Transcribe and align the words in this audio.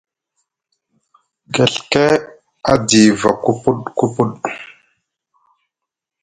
Keɵke 1.53 2.03
a 2.71 2.73
diva 2.87 3.29
kupuɗ 3.43 3.77
kupuɗ. 3.97 4.31